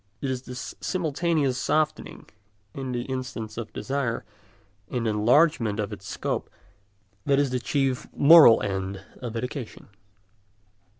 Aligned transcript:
It 0.19 0.31
is 0.31 0.41
this 0.41 0.73
simultaneous 0.81 1.59
softening 1.59 2.25
in 2.73 2.91
the 2.91 3.07
insistence 3.07 3.55
of 3.55 3.71
desire 3.71 4.25
and 4.89 5.07
enlargement 5.07 5.79
of 5.79 5.93
its 5.93 6.07
scope 6.07 6.49
that 7.27 7.37
is 7.37 7.51
the 7.51 7.59
chief 7.59 8.07
moral 8.11 8.63
end 8.63 9.05
of 9.21 9.37
education. 9.37 9.89